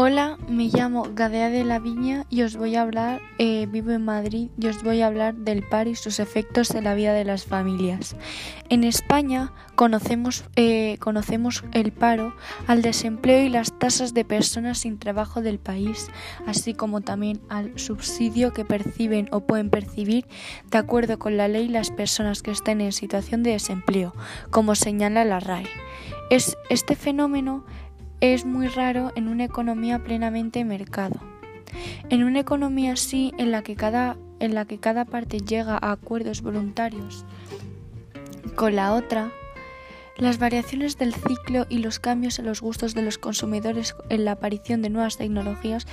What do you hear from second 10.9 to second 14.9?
conocemos el paro, al desempleo y las tasas de personas